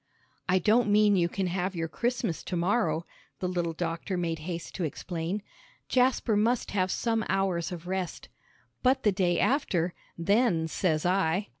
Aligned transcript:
"I 0.49 0.57
don't 0.57 0.89
mean 0.89 1.15
you 1.15 1.29
can 1.29 1.45
have 1.45 1.75
your 1.75 1.87
Christmas 1.87 2.41
to 2.45 2.55
morrow," 2.55 3.05
the 3.39 3.47
little 3.47 3.73
doctor 3.73 4.17
made 4.17 4.39
haste 4.49 4.73
to 4.77 4.83
explain. 4.83 5.43
"Jasper 5.89 6.35
must 6.35 6.71
have 6.71 6.89
some 6.89 7.23
hours 7.29 7.71
of 7.71 7.85
rest. 7.85 8.27
But 8.81 9.03
the 9.03 9.11
day 9.11 9.39
after 9.39 9.93
then 10.17 10.67
says 10.67 11.05
I." 11.05 11.49